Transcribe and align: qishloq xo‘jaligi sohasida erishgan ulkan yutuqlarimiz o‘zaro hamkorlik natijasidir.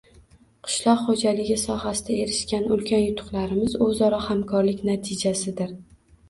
qishloq 0.67 1.01
xo‘jaligi 1.09 1.57
sohasida 1.63 2.15
erishgan 2.23 2.65
ulkan 2.77 3.03
yutuqlarimiz 3.03 3.77
o‘zaro 3.89 4.23
hamkorlik 4.31 4.83
natijasidir. 4.91 5.77